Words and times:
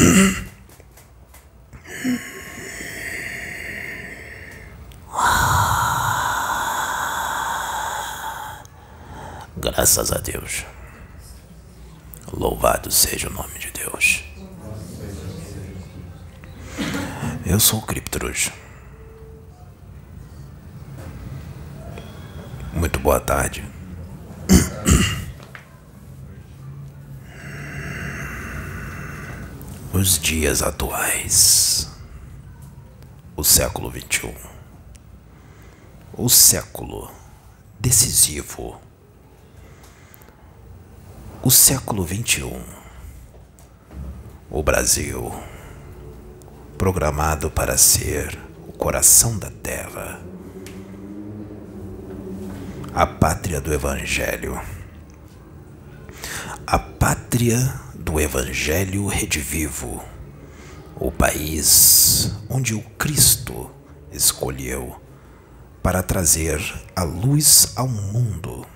Graças 9.56 10.10
a 10.10 10.18
Deus. 10.18 10.64
Louvado 12.32 12.90
seja 12.90 13.28
o 13.28 13.32
nome 13.32 13.58
de 13.58 13.70
Deus. 13.72 14.24
Eu 17.44 17.60
sou 17.60 17.82
o. 17.82 18.50
Muito 22.72 22.98
boa 23.00 23.20
tarde. 23.20 23.62
Os 30.00 30.18
dias 30.18 30.62
atuais. 30.62 31.86
O 33.36 33.44
século 33.44 33.92
XXI. 33.92 34.34
O 36.14 36.26
século 36.26 37.12
decisivo. 37.78 38.80
O 41.42 41.50
século 41.50 42.08
XXI. 42.08 42.64
O 44.50 44.62
Brasil. 44.62 45.34
Programado 46.78 47.50
para 47.50 47.76
ser 47.76 48.38
o 48.66 48.72
coração 48.72 49.38
da 49.38 49.50
terra. 49.50 50.18
A 52.94 53.06
pátria 53.06 53.60
do 53.60 53.70
Evangelho. 53.70 54.58
A 56.66 56.78
pátria 56.78 57.89
do 58.10 58.18
Evangelho 58.18 59.06
redivivo, 59.06 60.04
o 60.96 61.12
país 61.12 62.32
onde 62.48 62.74
o 62.74 62.82
Cristo 62.98 63.70
escolheu 64.10 65.00
para 65.80 66.02
trazer 66.02 66.60
a 66.96 67.04
luz 67.04 67.72
ao 67.76 67.86
mundo. 67.86 68.66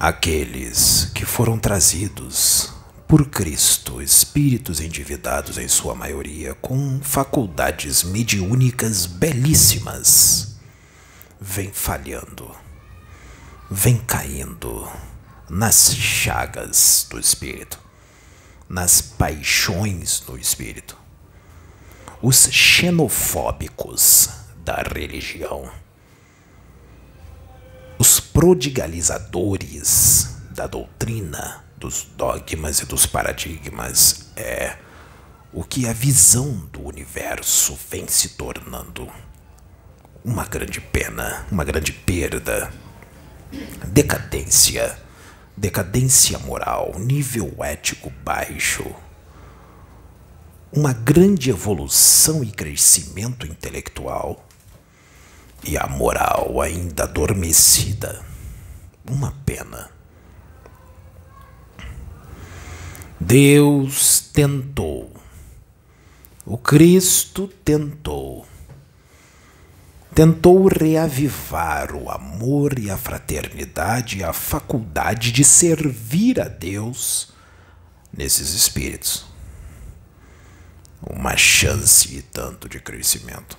Aqueles 0.00 1.10
que 1.14 1.26
foram 1.26 1.58
trazidos 1.58 2.72
por 3.06 3.28
Cristo, 3.28 4.00
espíritos 4.00 4.80
endividados 4.80 5.58
em 5.58 5.68
sua 5.68 5.94
maioria, 5.94 6.54
com 6.54 6.98
faculdades 7.02 8.04
mediúnicas 8.04 9.04
belíssimas, 9.04 10.56
vem 11.38 11.70
falhando, 11.70 12.56
vem 13.70 13.98
caindo 13.98 14.88
nas 15.48 15.94
chagas 15.94 17.06
do 17.08 17.18
espírito, 17.18 17.80
nas 18.68 19.00
paixões 19.00 20.20
do 20.20 20.38
espírito. 20.38 20.94
Os 22.20 22.50
xenofóbicos 22.50 24.28
da 24.64 24.82
religião, 24.82 25.70
os 27.98 28.20
prodigalizadores 28.20 30.36
da 30.50 30.66
doutrina, 30.66 31.64
dos 31.76 32.02
dogmas 32.02 32.80
e 32.80 32.86
dos 32.86 33.06
paradigmas 33.06 34.26
é 34.36 34.76
o 35.52 35.62
que 35.62 35.88
a 35.88 35.92
visão 35.92 36.68
do 36.72 36.84
universo 36.84 37.78
vem 37.88 38.08
se 38.08 38.30
tornando. 38.30 39.08
Uma 40.24 40.44
grande 40.44 40.80
pena, 40.80 41.46
uma 41.50 41.64
grande 41.64 41.92
perda, 41.92 42.72
decadência 43.86 44.98
decadência 45.58 46.38
moral, 46.38 46.94
nível 46.98 47.52
ético 47.64 48.10
baixo, 48.24 48.84
uma 50.72 50.92
grande 50.92 51.50
evolução 51.50 52.44
e 52.44 52.50
crescimento 52.50 53.44
intelectual 53.46 54.46
e 55.64 55.76
a 55.76 55.86
moral 55.88 56.60
ainda 56.60 57.04
adormecida. 57.04 58.24
Uma 59.10 59.32
pena. 59.44 59.90
Deus 63.18 64.20
tentou, 64.32 65.12
o 66.46 66.56
Cristo 66.56 67.48
tentou 67.48 68.46
tentou 70.18 70.66
reavivar 70.66 71.94
o 71.94 72.10
amor 72.10 72.76
e 72.76 72.90
a 72.90 72.96
fraternidade 72.96 74.18
e 74.18 74.24
a 74.24 74.32
faculdade 74.32 75.30
de 75.30 75.44
servir 75.44 76.40
a 76.40 76.48
Deus 76.48 77.28
nesses 78.12 78.52
espíritos. 78.52 79.26
Uma 81.00 81.36
chance 81.36 82.16
e 82.16 82.20
tanto 82.20 82.68
de 82.68 82.80
crescimento, 82.80 83.56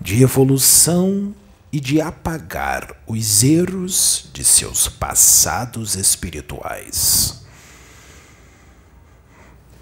de 0.00 0.20
evolução 0.20 1.32
e 1.72 1.78
de 1.78 2.00
apagar 2.00 2.92
os 3.06 3.44
erros 3.44 4.30
de 4.32 4.42
seus 4.42 4.88
passados 4.88 5.94
espirituais. 5.94 7.44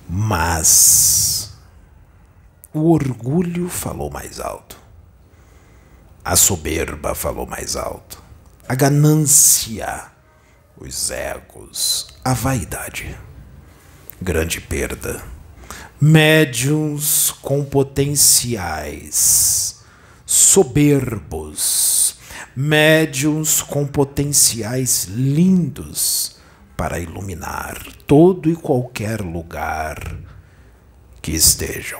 Mas 0.06 1.54
o 2.70 2.92
orgulho 2.92 3.70
falou 3.70 4.10
mais 4.10 4.40
alto. 4.40 4.77
A 6.24 6.36
soberba 6.36 7.14
falou 7.14 7.46
mais 7.46 7.76
alto. 7.76 8.22
A 8.68 8.74
ganância, 8.74 10.06
os 10.76 11.10
egos, 11.10 12.08
a 12.24 12.34
vaidade. 12.34 13.18
Grande 14.20 14.60
perda. 14.60 15.22
Médiuns 16.00 17.30
com 17.42 17.64
potenciais 17.64 19.78
soberbos, 20.28 22.18
médiuns 22.54 23.62
com 23.62 23.86
potenciais 23.86 25.04
lindos 25.04 26.36
para 26.76 26.98
iluminar 26.98 27.82
todo 28.06 28.50
e 28.50 28.54
qualquer 28.54 29.22
lugar 29.22 30.18
que 31.22 31.30
estejam, 31.30 31.98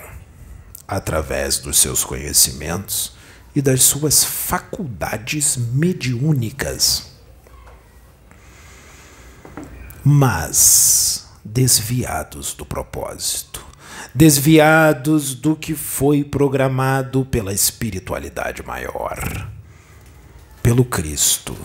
através 0.86 1.56
dos 1.56 1.78
seus 1.78 2.04
conhecimentos 2.04 3.16
e 3.58 3.60
das 3.60 3.82
suas 3.82 4.22
faculdades 4.22 5.56
mediúnicas. 5.56 7.10
Mas 10.04 11.26
desviados 11.44 12.54
do 12.54 12.64
propósito, 12.64 13.66
desviados 14.14 15.34
do 15.34 15.56
que 15.56 15.74
foi 15.74 16.22
programado 16.22 17.24
pela 17.24 17.52
espiritualidade 17.52 18.62
maior, 18.62 19.50
pelo 20.62 20.84
Cristo, 20.84 21.56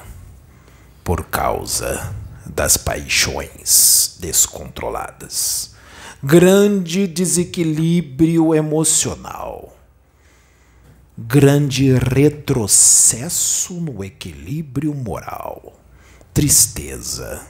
por 1.03 1.25
causa 1.25 2.11
das 2.43 2.75
paixões 2.75 4.17
descontroladas, 4.19 5.75
grande 6.23 7.05
desequilíbrio 7.05 8.55
emocional 8.55 9.82
grande 11.17 11.93
retrocesso 11.93 13.73
no 13.75 14.03
equilíbrio 14.03 14.93
moral, 14.93 15.79
tristeza, 16.33 17.45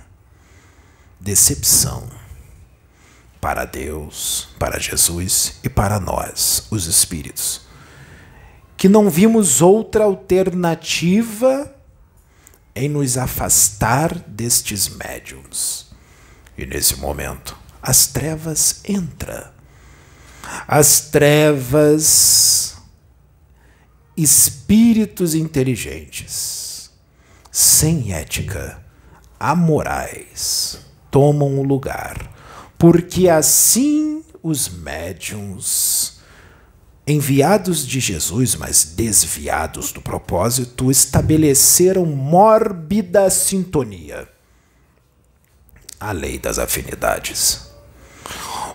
decepção 1.20 2.10
para 3.40 3.66
Deus, 3.66 4.50
para 4.60 4.80
Jesus 4.80 5.56
e 5.64 5.70
para 5.70 6.00
nós, 6.00 6.68
os 6.70 6.86
espíritos, 6.88 7.62
que 8.76 8.90
não 8.90 9.10
vimos 9.10 9.62
outra 9.62 10.04
alternativa 10.04 11.74
em 12.76 12.90
nos 12.90 13.18
afastar 13.18 14.14
destes 14.28 14.90
médiums. 14.90 15.88
E 16.58 16.66
nesse 16.66 16.98
momento, 16.98 17.58
as 17.82 18.08
trevas 18.08 18.82
entram. 18.88 19.52
As 20.68 21.02
trevas 21.02 22.73
espíritos 24.16 25.34
inteligentes, 25.34 26.92
sem 27.52 28.14
ética, 28.14 28.84
amorais, 29.40 30.80
tomam 31.10 31.60
o 31.60 31.64
lugar, 31.64 32.32
porque 32.78 33.28
assim 33.28 34.24
os 34.42 34.70
médiums, 34.70 36.20
enviados 37.08 37.86
de 37.86 38.00
Jesus, 38.00 38.56
mas 38.56 38.84
desviados 38.84 39.92
do 39.92 40.02
propósito, 40.02 40.92
estabeleceram 40.92 42.06
mórbida 42.06 43.30
sintonia. 43.30 44.28
A 46.00 46.12
lei 46.12 46.38
das 46.38 46.60
afinidades. 46.60 47.72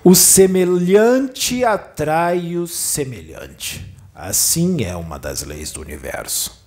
O 0.03 0.15
semelhante 0.15 1.65
atrai 1.65 2.57
o 2.57 2.67
semelhante. 2.67 3.98
Assim 4.19 4.83
é 4.83 4.97
uma 4.97 5.17
das 5.17 5.45
leis 5.45 5.71
do 5.71 5.81
universo. 5.81 6.67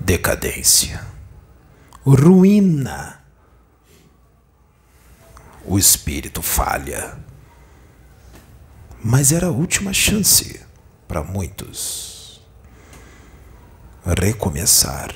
Decadência. 0.00 1.06
ruína. 2.04 3.22
O 5.64 5.78
espírito 5.78 6.42
falha. 6.42 7.16
Mas 9.00 9.30
era 9.30 9.46
a 9.46 9.52
última 9.52 9.92
chance 9.92 10.60
para 11.06 11.22
muitos. 11.22 12.42
Recomeçar. 14.04 15.14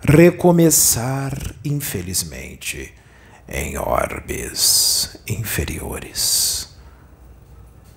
Recomeçar, 0.00 1.36
infelizmente, 1.62 2.94
em 3.46 3.76
orbes 3.76 5.18
inferiores. 5.28 6.73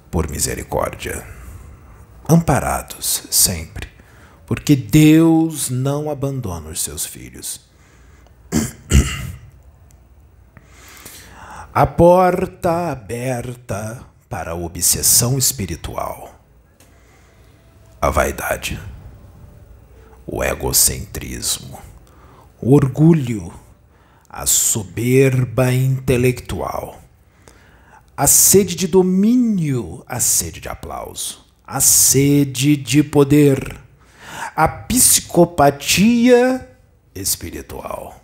Por 0.09 0.30
misericórdia. 0.30 1.25
Amparados 2.30 3.27
sempre. 3.30 3.88
Porque 4.45 4.75
Deus 4.75 5.69
não 5.69 6.09
abandona 6.09 6.69
os 6.69 6.81
seus 6.81 7.06
filhos. 7.06 7.68
A 11.74 11.86
porta 11.86 12.89
aberta 12.92 14.04
para 14.27 14.51
a 14.51 14.56
obsessão 14.56 15.38
espiritual, 15.38 16.33
a 18.01 18.10
vaidade, 18.10 18.81
o 20.25 20.44
egocentrismo, 20.44 21.80
o 22.60 22.74
orgulho, 22.74 23.53
a 24.27 24.45
soberba 24.45 25.71
intelectual, 25.71 27.00
a 28.17 28.25
sede 28.25 28.75
de 28.75 28.87
domínio, 28.87 30.03
a 30.07 30.19
sede 30.19 30.59
de 30.59 30.67
aplauso, 30.67 31.45
a 31.63 31.79
sede 31.79 32.75
de 32.75 33.03
poder, 33.03 33.79
a 34.55 34.67
psicopatia 34.67 36.67
espiritual. 37.13 38.19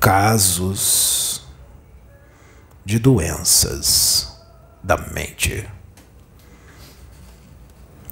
Casos 0.00 1.42
de 2.82 2.98
doenças 2.98 4.40
da 4.82 4.96
mente. 4.96 5.68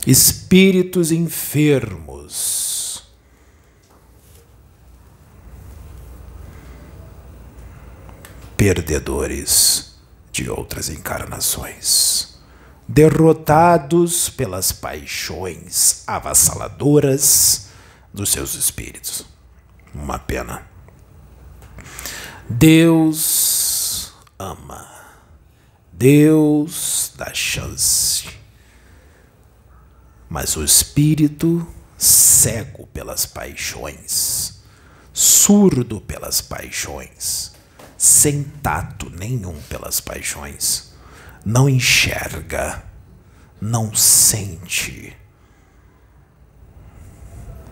Espíritos 0.07 1.11
enfermos. 1.11 2.68
Perdedores 8.59 9.95
de 10.33 10.51
outras 10.51 10.89
encarnações. 10.89 12.41
Derrotados 12.89 14.29
pelas 14.29 14.73
paixões 14.73 16.03
avassaladoras 16.05 17.69
dos 18.13 18.31
seus 18.31 18.55
espíritos. 18.55 19.25
Uma 19.95 20.19
pena. 20.19 20.67
Deus 22.51 24.13
ama. 24.37 24.91
Deus 25.93 27.13
dá 27.15 27.33
chance. 27.33 28.29
Mas 30.29 30.57
o 30.57 30.65
espírito, 30.65 31.65
cego 31.97 32.89
pelas 32.89 33.25
paixões, 33.25 34.61
surdo 35.13 36.01
pelas 36.01 36.41
paixões, 36.41 37.57
sem 37.99 38.45
tato 38.45 39.11
nenhum 39.11 39.61
pelas 39.63 40.01
paixões, 40.01 40.95
não 41.45 41.69
enxerga, 41.69 42.83
não 43.61 43.95
sente, 43.95 45.15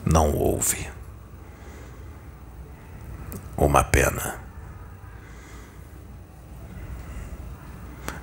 não 0.05 0.32
ouve. 0.32 0.87
Uma 3.56 3.82
pena. 3.82 4.46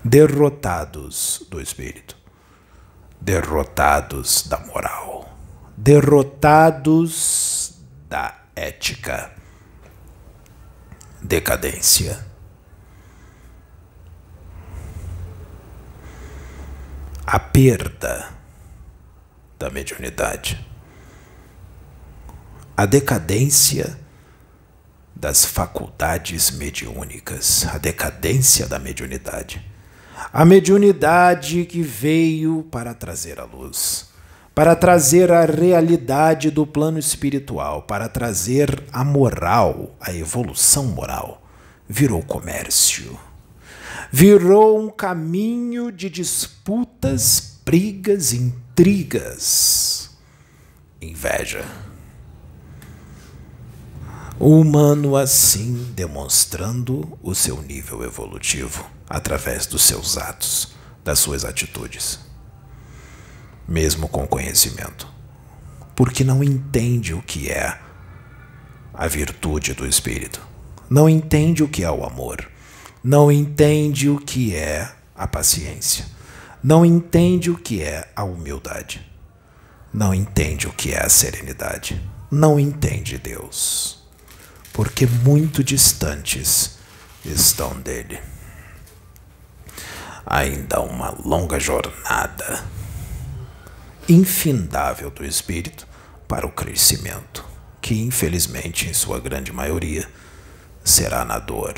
derrotados 0.04 1.46
do 1.50 1.62
espírito, 1.62 2.18
derrotados 3.22 4.46
da 4.48 4.60
moral, 4.60 5.34
derrotados 5.78 6.94
da 8.10 8.38
ética, 8.56 9.32
decadência. 11.24 12.20
A 17.26 17.40
perda 17.40 18.30
da 19.58 19.70
mediunidade, 19.70 20.68
a 22.76 22.86
decadência 22.86 23.98
das 25.16 25.46
faculdades 25.46 26.52
mediúnicas, 26.52 27.66
a 27.68 27.78
decadência 27.78 28.68
da 28.68 28.78
mediunidade. 28.78 29.66
A 30.32 30.44
mediunidade 30.44 31.66
que 31.66 31.82
veio 31.82 32.64
para 32.70 32.94
trazer 32.94 33.40
a 33.40 33.46
luz, 33.46 34.13
para 34.56 34.76
trazer 34.76 35.32
a 35.32 35.46
realidade 35.46 36.52
do 36.52 36.66
plano 36.66 37.00
espiritual, 37.00 37.84
para 37.84 38.08
trazer 38.08 38.84
a 38.92 39.04
moral, 39.04 39.96
a 40.00 40.14
evolução 40.14 40.86
moral, 40.86 41.42
virou 41.90 42.22
comércio. 42.22 43.18
Virou 44.12 44.80
um 44.80 44.92
caminho 44.92 45.92
de 45.92 46.08
disputas, 46.08 47.60
brigas, 47.66 48.32
intrigas, 48.32 50.12
inveja. 51.02 51.66
O 54.40 54.60
humano 54.60 55.16
assim 55.16 55.92
demonstrando 55.96 57.18
o 57.24 57.34
seu 57.34 57.60
nível 57.62 58.04
evolutivo 58.04 58.86
através 59.10 59.66
dos 59.66 59.82
seus 59.82 60.18
atos, 60.18 60.74
das 61.04 61.20
suas 61.20 61.44
atitudes, 61.44 62.20
mesmo 63.68 64.08
com 64.08 64.28
conhecimento, 64.28 65.08
porque 65.96 66.24
não 66.24 66.44
entende 66.44 67.14
o 67.14 67.22
que 67.22 67.50
é 67.50 67.80
a 68.94 69.08
virtude 69.08 69.74
do 69.74 69.88
Espírito, 69.88 70.42
não 70.90 71.10
entende 71.10 71.64
o 71.64 71.68
que 71.68 71.84
é 71.84 71.90
o 71.90 72.06
amor, 72.06 72.48
não 73.04 73.32
entende 73.32 74.10
o 74.10 74.20
que 74.20 74.56
é 74.56 74.92
a 75.16 75.28
paciência, 75.28 76.06
não 76.64 76.86
entende 76.86 77.50
o 77.50 77.58
que 77.58 77.82
é 77.82 78.10
a 78.16 78.24
humildade, 78.24 79.06
não 79.94 80.14
entende 80.14 80.68
o 80.68 80.74
que 80.74 80.94
é 80.94 81.04
a 81.04 81.10
serenidade, 81.10 82.02
não 82.30 82.60
entende 82.60 83.18
Deus, 83.18 84.04
porque 84.72 85.06
muito 85.06 85.64
distantes 85.64 86.78
estão 87.24 87.80
dele. 87.80 88.20
Ainda 90.26 90.82
uma 90.82 91.12
longa 91.24 91.60
jornada 91.60 92.64
infindável 94.08 95.10
do 95.10 95.26
espírito 95.26 95.88
para 96.28 96.46
o 96.46 96.52
crescimento, 96.52 97.46
que 97.82 98.02
infelizmente, 98.02 98.88
em 98.88 98.94
sua 98.94 99.20
grande 99.20 99.52
maioria, 99.52 100.10
será 100.84 101.24
na 101.24 101.40
dor, 101.40 101.76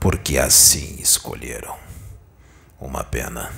porque 0.00 0.38
assim 0.38 0.96
escolheram. 1.00 1.76
Uma 2.78 3.02
pena. 3.02 3.52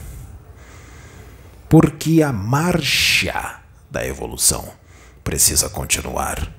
Porque 1.68 2.22
a 2.22 2.32
marcha 2.32 3.60
da 3.90 4.06
evolução 4.06 4.72
precisa 5.24 5.68
continuar. 5.68 6.52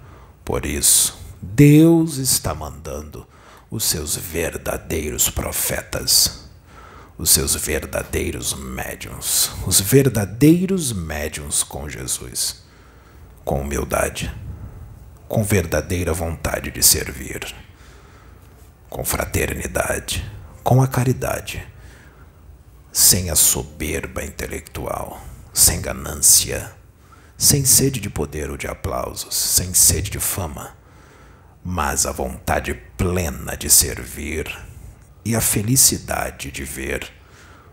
Por 0.43 0.65
isso, 0.65 1.17
Deus 1.41 2.17
está 2.17 2.53
mandando 2.53 3.25
os 3.72 3.86
seus 3.86 4.15
verdadeiros 4.15 5.29
profetas 5.29 6.49
os 7.20 7.32
seus 7.32 7.54
verdadeiros 7.54 8.54
médiums, 8.54 9.52
os 9.68 9.82
verdadeiros 9.82 10.94
médiums 10.94 11.64
com 11.64 11.90
Jesus, 11.90 12.64
com 13.44 13.60
humildade, 13.60 14.34
com 15.28 15.44
verdadeira 15.44 16.14
vontade 16.14 16.72
de 16.72 16.82
servir, 16.82 17.54
com 18.90 19.04
fraternidade, 19.04 20.26
com 20.64 20.82
a 20.82 20.88
caridade, 20.88 21.68
sem 22.90 23.30
a 23.30 23.36
soberba 23.36 24.24
intelectual, 24.24 25.22
sem 25.54 25.82
ganância, 25.82 26.72
sem 27.38 27.66
sede 27.66 28.00
de 28.00 28.10
poder 28.10 28.50
ou 28.50 28.56
de 28.56 28.66
aplausos, 28.66 29.36
sem 29.36 29.74
sede 29.74 30.10
de 30.10 30.20
fama, 30.22 30.74
mas 31.62 32.06
a 32.06 32.14
vontade 32.14 32.74
plena 32.96 33.58
de 33.58 33.70
servir 33.70 34.69
e 35.24 35.36
a 35.36 35.42
felicidade 35.42 36.52
de 36.52 36.64
ver 36.64 37.12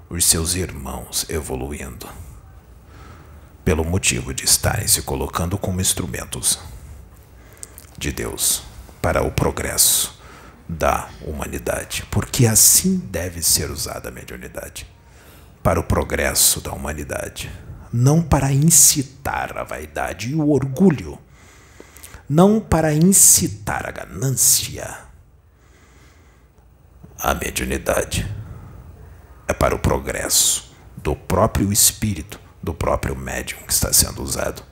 os 0.09 0.25
seus 0.25 0.55
irmãos 0.55 1.27
evoluindo, 1.29 2.09
pelo 3.65 3.85
motivo 3.85 4.33
de 4.33 4.45
estarem 4.45 4.87
se 4.87 5.03
colocando 5.03 5.59
como 5.59 5.81
instrumentos 5.81 6.59
de 7.99 8.13
Deus 8.13 8.63
para 9.01 9.23
o 9.23 9.31
progresso 9.31 10.21
da 10.69 11.09
humanidade, 11.23 12.07
porque 12.11 12.47
assim 12.47 12.99
deve 12.99 13.43
ser 13.43 13.71
usada 13.71 14.09
a 14.09 14.13
mediunidade 14.13 14.87
para 15.63 15.81
o 15.81 15.85
progresso 15.85 16.61
da 16.61 16.73
humanidade, 16.73 17.51
não 17.93 18.23
para 18.23 18.53
incitar 18.53 19.57
a 19.57 19.65
vaidade 19.65 20.31
e 20.31 20.35
o 20.35 20.51
orgulho, 20.51 21.19
não 22.29 22.61
para 22.61 22.93
incitar 22.93 23.87
a 23.87 23.91
ganância. 23.91 25.06
A 27.19 27.35
mediunidade 27.35 28.31
é 29.49 29.55
para 29.55 29.75
o 29.75 29.79
progresso 29.79 30.75
do 30.97 31.17
próprio 31.17 31.73
espírito, 31.73 32.39
do 32.63 32.75
próprio 32.75 33.17
médium 33.17 33.59
que 33.67 33.73
está 33.73 33.93
sendo 33.93 34.23
usado 34.23 34.63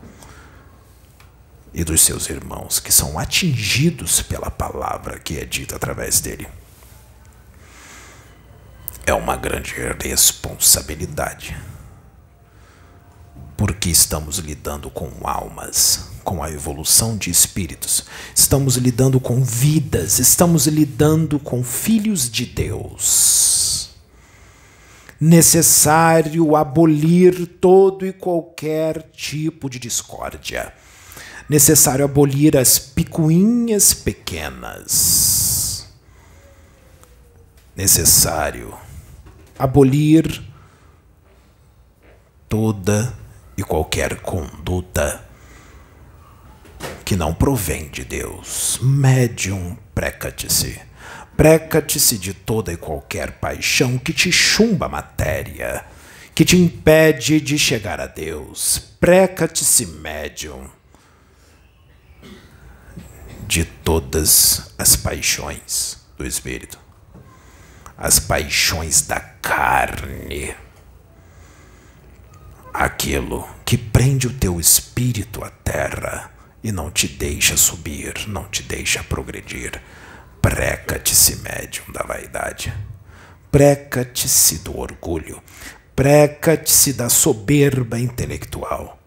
e 1.73 1.83
dos 1.83 2.03
seus 2.03 2.29
irmãos 2.29 2.79
que 2.79 2.93
são 2.93 3.19
atingidos 3.19 4.21
pela 4.23 4.51
palavra 4.51 5.19
que 5.19 5.39
é 5.39 5.45
dita 5.45 5.77
através 5.77 6.21
dele. 6.21 6.47
É 9.07 9.15
uma 9.15 9.37
grande 9.37 9.75
responsabilidade. 10.03 11.57
Porque 13.57 13.89
estamos 13.89 14.39
lidando 14.39 14.91
com 14.91 15.11
almas, 15.27 16.11
com 16.25 16.43
a 16.43 16.51
evolução 16.51 17.17
de 17.17 17.31
espíritos, 17.31 18.05
estamos 18.35 18.77
lidando 18.77 19.21
com 19.21 19.45
vidas, 19.45 20.19
estamos 20.19 20.67
lidando 20.67 21.39
com 21.39 21.63
filhos 21.63 22.31
de 22.31 22.47
Deus. 22.47 23.91
Necessário 25.21 26.57
abolir 26.57 27.47
todo 27.47 28.05
e 28.05 28.13
qualquer 28.13 29.11
tipo 29.13 29.71
de 29.71 29.79
discórdia 29.79 30.73
necessário 31.49 32.05
abolir 32.05 32.57
as 32.57 32.79
picuinhas 32.79 33.93
pequenas. 33.93 35.89
Necessário 37.77 38.75
abolir 39.59 40.43
toda 42.49 43.13
e 43.57 43.63
qualquer 43.63 44.21
conduta 44.21 45.25
que 47.05 47.17
não 47.17 47.35
provém 47.35 47.89
de 47.89 48.05
Deus. 48.05 48.79
Médium, 48.83 49.77
precate-se. 49.95 50.81
Precate-se 51.37 52.17
de 52.17 52.33
toda 52.33 52.73
e 52.73 52.77
qualquer 52.77 53.33
paixão 53.33 53.99
que 53.99 54.13
te 54.13 54.33
chumba 54.33 54.87
a 54.87 54.89
matéria, 54.89 55.85
que 56.35 56.45
te 56.45 56.57
impede 56.57 57.41
de 57.41 57.59
chegar 57.59 58.01
a 58.01 58.07
Deus. 58.07 58.79
Precate-se, 59.01 59.87
médium 59.87 60.71
de 63.47 63.65
todas 63.65 64.73
as 64.79 64.97
paixões 64.97 65.99
do 66.17 66.27
espírito, 66.27 66.79
as 67.99 68.19
paixões 68.19 69.03
da 69.03 69.21
carne, 69.21 70.55
aquilo 72.73 73.47
que 73.65 73.77
prende 73.77 74.27
o 74.27 74.33
teu 74.33 74.59
espírito 74.59 75.45
à 75.45 75.51
terra 75.51 76.34
e 76.65 76.73
não 76.73 76.91
te 76.91 77.07
deixa 77.07 77.59
subir, 77.59 78.27
não 78.27 78.49
te 78.49 78.63
deixa 78.63 79.05
progredir. 79.05 79.83
Preca-te-se, 80.41 81.37
médium 81.37 81.93
da 81.93 82.03
vaidade. 82.03 82.75
Preca-te-se 83.51 84.61
do 84.61 84.79
orgulho. 84.79 85.43
Preca-te-se 85.95 86.95
da 86.95 87.11
soberba 87.11 87.99
intelectual. 87.99 88.99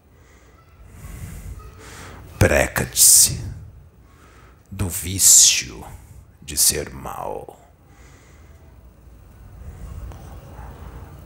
Preca-te-se 2.38 3.44
do 4.70 4.88
vício 4.88 5.84
de 6.40 6.56
ser 6.56 6.90
mal. 6.90 7.58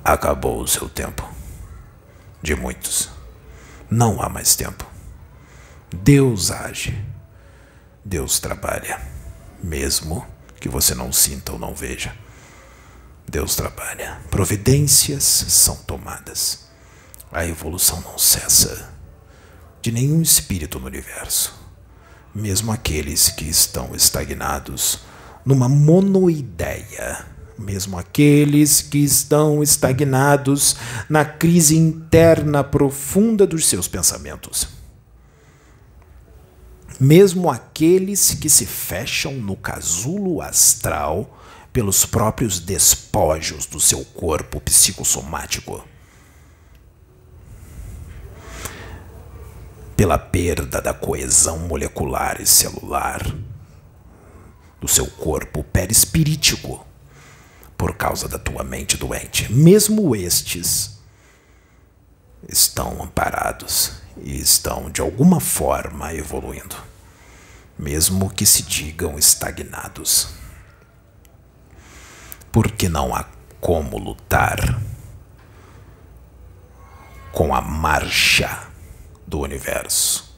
Acabou 0.03 0.62
o 0.62 0.67
seu 0.67 0.89
tempo. 0.89 1.31
De 2.41 2.57
muitos. 2.57 3.11
Não 3.91 4.23
há 4.23 4.31
mais 4.31 4.57
tempo. 4.57 4.92
Deus 5.93 6.51
age. 6.51 7.05
Deus 8.05 8.39
trabalha. 8.39 9.01
Mesmo 9.63 10.27
que 10.61 10.69
você 10.69 10.95
não 10.95 11.13
sinta 11.13 11.53
ou 11.53 11.59
não 11.59 11.75
veja. 11.75 12.15
Deus 13.29 13.55
trabalha. 13.55 14.21
Providências 14.31 15.25
são 15.25 15.77
tomadas. 15.77 16.69
A 17.31 17.47
evolução 17.47 18.01
não 18.01 18.19
cessa 18.19 18.91
de 19.81 19.91
nenhum 19.91 20.21
espírito 20.23 20.79
no 20.79 20.87
universo 20.87 21.63
mesmo 22.35 22.73
aqueles 22.73 23.29
que 23.29 23.45
estão 23.45 23.95
estagnados 23.95 25.01
numa 25.45 25.69
monoideia, 25.69 27.27
mesmo 27.59 27.99
aqueles 27.99 28.81
que 28.81 28.99
estão 28.99 29.63
estagnados 29.63 30.77
na 31.09 31.25
crise 31.25 31.77
interna 31.77 32.65
profunda 32.65 33.47
dos 33.47 33.67
seus 33.67 33.87
pensamentos. 33.87 34.67
Mesmo 37.01 37.51
aqueles 37.51 38.35
que 38.35 38.49
se 38.49 38.67
fecham 38.67 39.33
no 39.35 39.57
casulo 39.57 40.41
astral 40.41 41.39
pelos 41.73 42.05
próprios 42.05 42.61
despojos 42.61 43.67
do 43.67 43.81
seu 43.81 44.05
corpo 44.05 44.61
psicossomático 44.61 45.85
pela 49.97 50.19
perda 50.19 50.83
da 50.83 50.93
coesão 50.93 51.61
molecular 51.61 52.41
e 52.41 52.47
celular 52.47 53.25
do 54.81 54.89
seu 54.89 55.07
corpo 55.07 55.63
perispirítico 55.63 56.85
por 57.79 57.95
causa 57.95 58.29
da 58.29 58.37
tua 58.37 58.65
mente 58.65 58.97
doente. 58.97 59.53
Mesmo 59.53 60.17
estes 60.17 60.99
estão 62.49 63.01
amparados 63.01 64.01
e 64.16 64.40
estão 64.40 64.90
de 64.90 65.00
alguma 65.00 65.40
forma 65.40 66.12
evoluindo, 66.12 66.76
mesmo 67.78 68.31
que 68.31 68.45
se 68.45 68.62
digam 68.62 69.19
estagnados. 69.19 70.35
Porque 72.50 72.88
não 72.88 73.14
há 73.14 73.25
como 73.61 73.99
lutar 73.99 74.81
com 77.33 77.54
a 77.54 77.61
marcha 77.61 78.66
do 79.26 79.40
universo. 79.40 80.37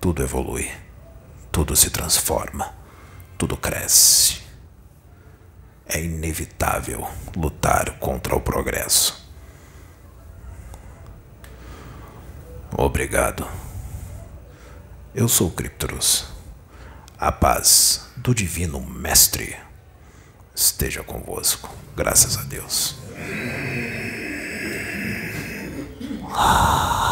Tudo 0.00 0.22
evolui, 0.22 0.70
tudo 1.50 1.74
se 1.74 1.90
transforma, 1.90 2.74
tudo 3.38 3.56
cresce. 3.56 4.42
É 5.86 6.02
inevitável 6.02 7.08
lutar 7.34 7.98
contra 7.98 8.36
o 8.36 8.40
progresso. 8.40 9.27
Obrigado. 12.80 13.44
Eu 15.12 15.26
sou 15.26 15.50
Criptorus. 15.50 16.26
A 17.18 17.32
paz 17.32 18.08
do 18.16 18.32
Divino 18.32 18.80
Mestre 18.80 19.56
esteja 20.54 21.02
convosco. 21.02 21.74
Graças 21.96 22.38
a 22.38 22.42
Deus. 22.42 22.94
Ah. 26.30 27.07